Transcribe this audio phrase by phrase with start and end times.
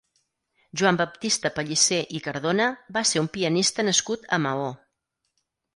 [0.81, 2.69] Joan Baptista Pellicer i Cardona
[2.99, 4.71] va ser un pianista nascut a Maó.